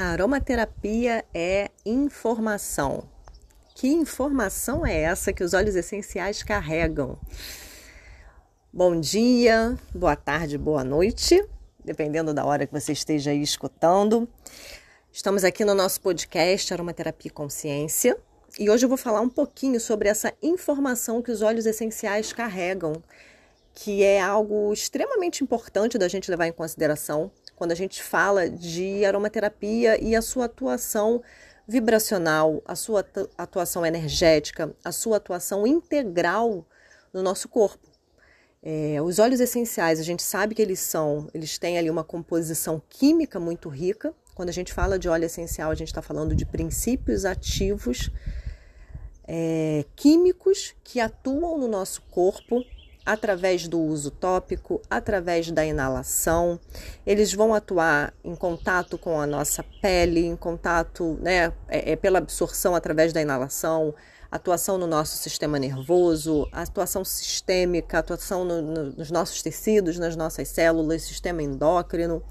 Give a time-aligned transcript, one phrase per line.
[0.00, 3.04] A aromaterapia é informação.
[3.74, 7.18] Que informação é essa que os óleos essenciais carregam?
[8.72, 11.46] Bom dia, boa tarde, boa noite,
[11.84, 14.26] dependendo da hora que você esteja aí escutando.
[15.12, 18.16] Estamos aqui no nosso podcast Aromaterapia Consciência
[18.58, 22.94] e hoje eu vou falar um pouquinho sobre essa informação que os óleos essenciais carregam,
[23.74, 27.30] que é algo extremamente importante da gente levar em consideração
[27.60, 31.22] quando a gente fala de aromaterapia e a sua atuação
[31.68, 33.04] vibracional, a sua
[33.36, 36.66] atuação energética, a sua atuação integral
[37.12, 37.86] no nosso corpo.
[38.62, 42.80] É, os óleos essenciais, a gente sabe que eles são, eles têm ali uma composição
[42.88, 44.14] química muito rica.
[44.34, 48.10] Quando a gente fala de óleo essencial, a gente está falando de princípios ativos
[49.28, 52.64] é, químicos que atuam no nosso corpo
[53.10, 56.60] através do uso tópico, através da inalação.
[57.04, 62.18] Eles vão atuar em contato com a nossa pele, em contato, né, é, é pela
[62.18, 63.92] absorção através da inalação,
[64.30, 70.46] atuação no nosso sistema nervoso, atuação sistêmica, atuação no, no, nos nossos tecidos, nas nossas
[70.46, 72.22] células, sistema endócrino.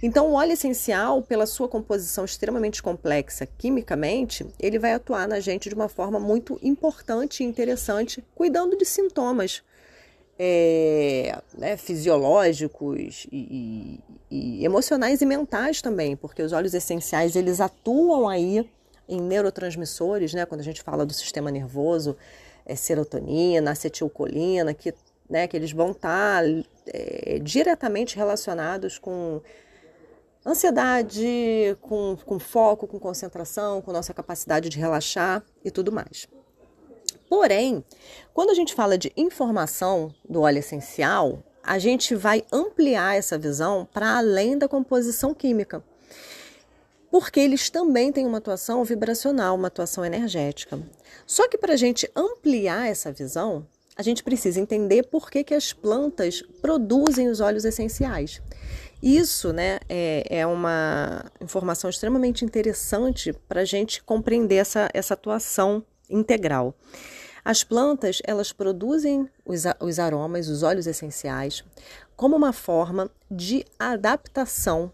[0.00, 5.68] Então, o óleo essencial, pela sua composição extremamente complexa quimicamente, ele vai atuar na gente
[5.68, 9.64] de uma forma muito importante e interessante, cuidando de sintomas
[10.38, 17.60] é, né, fisiológicos e, e, e, emocionais e mentais também, porque os óleos essenciais eles
[17.60, 18.68] atuam aí
[19.08, 22.16] em neurotransmissores, né, quando a gente fala do sistema nervoso,
[22.66, 24.94] é, serotonina, acetilcolina, que,
[25.28, 26.48] né, que eles vão estar tá,
[26.86, 29.40] é, diretamente relacionados com
[30.44, 36.26] ansiedade, com, com foco, com concentração, com nossa capacidade de relaxar e tudo mais.
[37.34, 37.84] Porém,
[38.32, 43.88] quando a gente fala de informação do óleo essencial, a gente vai ampliar essa visão
[43.92, 45.82] para além da composição química.
[47.10, 50.78] Porque eles também têm uma atuação vibracional, uma atuação energética.
[51.26, 53.66] Só que para a gente ampliar essa visão,
[53.96, 58.40] a gente precisa entender por que, que as plantas produzem os óleos essenciais.
[59.02, 65.84] Isso né, é, é uma informação extremamente interessante para a gente compreender essa, essa atuação
[66.08, 66.74] integral.
[67.44, 71.62] As plantas, elas produzem os, os aromas, os óleos essenciais,
[72.16, 74.90] como uma forma de adaptação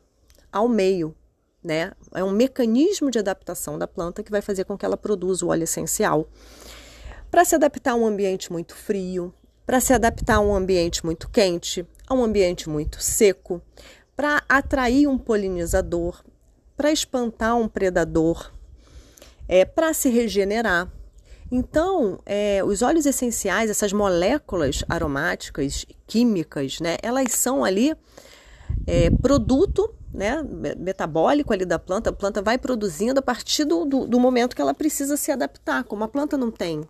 [0.50, 1.14] ao meio,
[1.62, 1.92] né?
[2.12, 5.50] É um mecanismo de adaptação da planta que vai fazer com que ela produza o
[5.50, 6.28] óleo essencial.
[7.30, 9.32] Para se adaptar a um ambiente muito frio,
[9.64, 13.62] para se adaptar a um ambiente muito quente, a um ambiente muito seco,
[14.16, 16.24] para atrair um polinizador,
[16.76, 18.50] para espantar um predador,
[19.46, 20.90] é, para se regenerar.
[21.50, 27.94] Então, é, os óleos essenciais, essas moléculas aromáticas, químicas, né, elas são ali
[28.86, 30.42] é, produto né,
[30.78, 32.10] metabólico ali da planta.
[32.10, 35.84] A planta vai produzindo a partir do, do, do, momento que ela precisa se adaptar.
[35.84, 36.82] Como a planta não tem,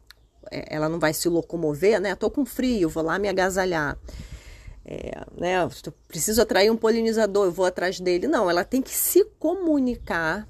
[0.50, 2.12] é, ela não vai se locomover, né?
[2.12, 3.98] Estou com frio, vou lá me agasalhar.
[4.84, 5.56] É, né,
[6.08, 8.26] preciso atrair um polinizador, eu vou atrás dele.
[8.26, 10.48] Não, ela tem que se comunicar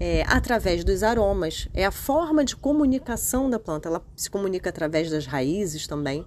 [0.00, 1.68] é, através dos aromas.
[1.74, 3.90] É a forma de comunicação da planta.
[3.90, 6.26] Ela se comunica através das raízes também.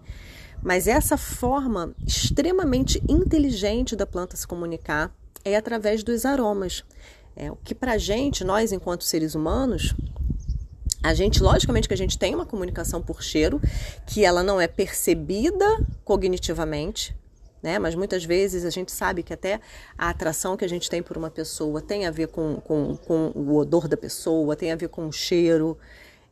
[0.61, 5.11] Mas essa forma extremamente inteligente da planta se comunicar
[5.44, 6.85] é através dos aromas.
[7.35, 9.95] É, o que para a gente, nós enquanto seres humanos,
[11.01, 13.59] a gente, logicamente que a gente tem uma comunicação por cheiro,
[14.05, 15.66] que ela não é percebida
[16.05, 17.13] cognitivamente,
[17.63, 17.79] né?
[17.79, 19.62] Mas muitas vezes a gente sabe que até
[19.97, 23.31] a atração que a gente tem por uma pessoa tem a ver com, com, com
[23.34, 25.78] o odor da pessoa, tem a ver com o cheiro.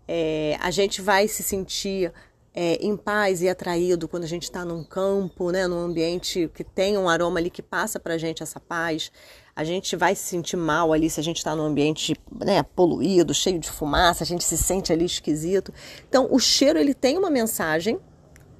[0.06, 2.12] É, a gente vai se sentir
[2.53, 6.66] é, em paz e atraído quando a gente está num campo, né, num ambiente que
[6.66, 9.09] tem um aroma ali que passa para a gente essa paz.
[9.56, 13.34] A gente vai se sentir mal ali se a gente está num ambiente né, poluído,
[13.34, 15.74] cheio de fumaça, a gente se sente ali esquisito.
[16.08, 18.00] Então, o cheiro ele tem uma mensagem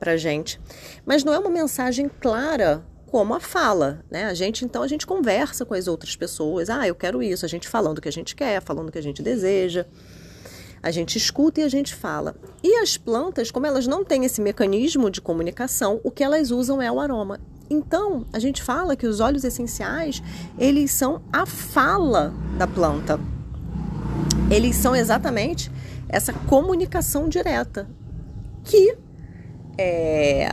[0.02, 0.60] para gente,
[1.06, 4.26] mas não é uma mensagem clara como a fala, né?
[4.26, 7.48] A gente então a gente conversa com as outras pessoas, ah, eu quero isso, a
[7.48, 9.86] gente falando o que a gente quer, falando o que a gente deseja.
[10.82, 12.36] A gente escuta e a gente fala.
[12.64, 16.82] E as plantas, como elas não têm esse mecanismo de comunicação, o que elas usam
[16.82, 17.40] é o aroma.
[17.70, 20.24] Então, a gente fala que os óleos essenciais,
[20.58, 23.20] eles são a fala da planta.
[24.50, 25.72] Eles são exatamente
[26.10, 27.88] essa comunicação direta
[28.64, 28.98] que
[29.78, 30.50] é,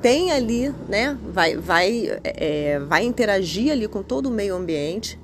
[0.00, 1.18] tem ali, né?
[1.22, 5.18] Vai, vai, é, vai interagir ali com todo o meio ambiente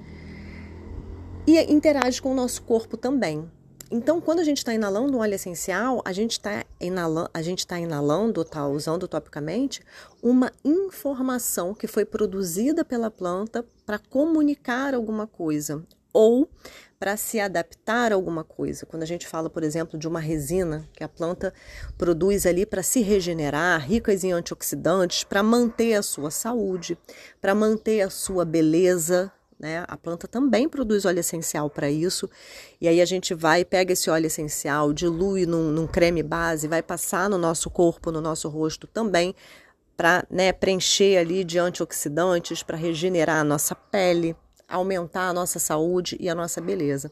[1.46, 3.48] e interage com o nosso corpo também.
[3.90, 7.66] Então, quando a gente está inalando um óleo essencial, a gente está inalando, a gente
[7.66, 9.82] tá inalando, tá usando topicamente,
[10.22, 16.48] uma informação que foi produzida pela planta para comunicar alguma coisa ou
[17.04, 18.86] para se adaptar a alguma coisa.
[18.86, 21.52] Quando a gente fala, por exemplo, de uma resina que a planta
[21.98, 26.96] produz ali para se regenerar, ricas em antioxidantes, para manter a sua saúde,
[27.42, 29.30] para manter a sua beleza,
[29.60, 29.84] né?
[29.86, 32.26] A planta também produz óleo essencial para isso.
[32.80, 36.82] E aí a gente vai, pega esse óleo essencial, dilui num, num creme base, vai
[36.82, 39.34] passar no nosso corpo, no nosso rosto também,
[39.94, 44.34] para né, preencher ali de antioxidantes, para regenerar a nossa pele,
[44.68, 47.10] aumentar a nossa saúde e a nossa beleza.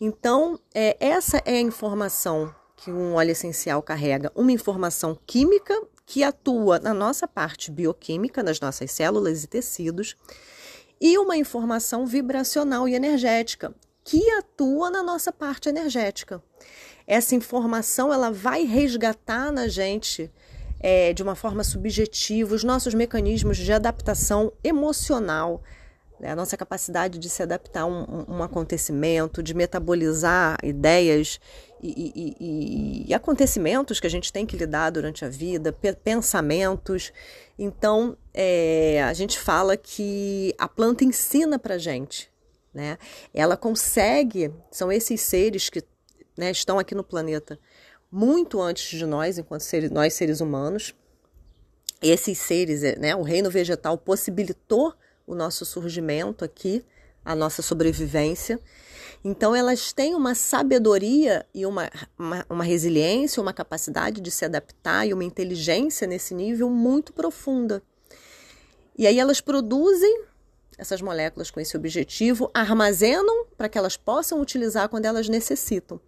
[0.00, 5.74] Então, é, essa é a informação que um óleo essencial carrega, uma informação química
[6.04, 10.14] que atua na nossa parte bioquímica, nas nossas células e tecidos,
[11.00, 13.74] e uma informação vibracional e energética
[14.04, 16.40] que atua na nossa parte energética.
[17.06, 20.30] Essa informação ela vai resgatar na gente
[20.78, 25.62] é, de uma forma subjetiva os nossos mecanismos de adaptação emocional,
[26.18, 26.30] né?
[26.30, 31.40] a nossa capacidade de se adaptar a um, um acontecimento, de metabolizar ideias
[31.82, 37.12] e, e, e, e, acontecimentos que a gente tem que lidar durante a vida, pensamentos.
[37.58, 42.30] Então, é, a gente fala que a planta ensina para gente,
[42.72, 42.98] né?
[43.32, 45.82] Ela consegue, são esses seres que
[46.36, 47.58] né, estão aqui no planeta
[48.10, 50.94] muito antes de nós, enquanto seres, nós seres humanos.
[52.00, 54.94] Esses seres, né, o reino vegetal possibilitou
[55.26, 56.84] o nosso surgimento aqui,
[57.24, 58.60] a nossa sobrevivência.
[59.24, 65.06] Então, elas têm uma sabedoria e uma, uma, uma, resiliência, uma capacidade de se adaptar
[65.06, 67.82] e uma inteligência nesse nível muito profunda.
[68.96, 70.24] E aí, elas produzem
[70.78, 75.98] essas moléculas com esse objetivo, armazenam para que elas possam utilizar quando elas necessitam.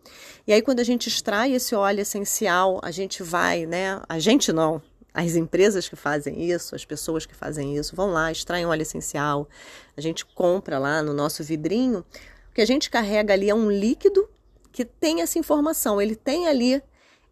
[0.47, 4.01] E aí, quando a gente extrai esse óleo essencial, a gente vai, né?
[4.09, 4.81] A gente não,
[5.25, 9.49] as empresas que fazem isso, as pessoas que fazem isso, vão lá, extraem óleo essencial,
[9.97, 12.05] a gente compra lá no nosso vidrinho.
[12.51, 14.29] O que a gente carrega ali é um líquido
[14.71, 16.81] que tem essa informação, ele tem ali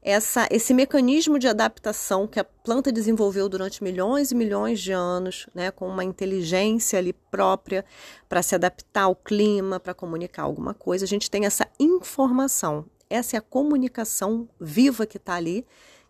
[0.03, 5.49] essa, esse mecanismo de adaptação que a planta desenvolveu durante milhões e milhões de anos,
[5.55, 7.85] né, com uma inteligência ali própria
[8.29, 11.05] para se adaptar ao clima, para comunicar alguma coisa.
[11.05, 15.65] A gente tem essa informação, essa é a comunicação viva que está ali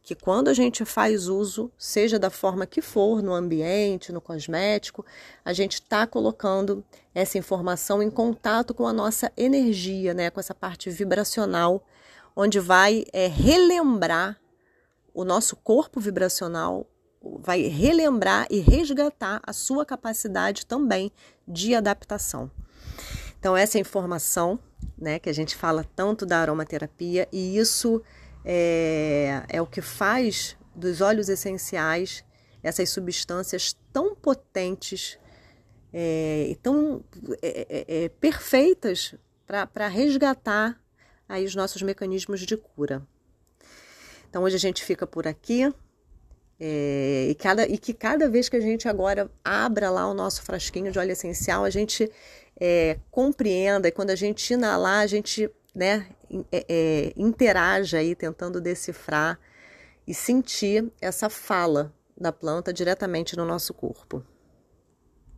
[0.06, 5.04] que quando a gente faz uso, seja da forma que for, no ambiente, no cosmético,
[5.44, 10.54] a gente está colocando essa informação em contato com a nossa energia, né, com essa
[10.54, 11.84] parte vibracional,
[12.36, 14.40] onde vai é, relembrar
[15.12, 16.86] o nosso corpo vibracional,
[17.40, 21.10] vai relembrar e resgatar a sua capacidade também
[21.48, 22.48] de adaptação.
[23.40, 24.56] Então, essa informação
[24.96, 28.00] né, que a gente fala tanto da aromaterapia, e isso
[28.48, 32.24] é, é o que faz dos óleos essenciais
[32.62, 35.18] essas substâncias tão potentes
[35.92, 37.04] é, e tão
[37.42, 39.14] é, é, é perfeitas
[39.46, 40.80] para resgatar
[41.28, 43.06] aí os nossos mecanismos de cura.
[44.28, 45.72] Então hoje a gente fica por aqui.
[46.58, 50.42] É, e, cada, e que cada vez que a gente agora abra lá o nosso
[50.42, 52.10] frasquinho de óleo essencial, a gente
[52.58, 56.06] é, compreenda, e quando a gente inalar, a gente né,
[56.52, 59.38] é, é, interaja aí tentando decifrar
[60.06, 64.24] e sentir essa fala da planta diretamente no nosso corpo.